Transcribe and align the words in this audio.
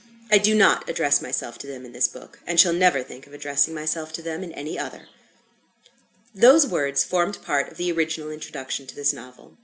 I 0.31 0.39
do 0.39 0.55
not 0.55 0.89
address 0.89 1.21
myself 1.21 1.59
to 1.59 1.67
them 1.67 1.85
in 1.85 1.91
this 1.91 2.07
book, 2.07 2.39
and 2.47 2.59
shall 2.59 2.73
never 2.73 3.03
think 3.03 3.27
of 3.27 3.33
addressing 3.33 3.71
myself 3.75 4.11
to 4.13 4.23
them 4.23 4.41
in 4.43 4.51
any 4.53 4.79
other. 4.79 5.07
Those 6.33 6.65
words 6.65 7.03
formed 7.03 7.39
part 7.43 7.69
of 7.71 7.77
the 7.77 7.91
original 7.91 8.31
introduction 8.31 8.87
to 8.87 8.95
this 8.95 9.13
novel. 9.13 9.57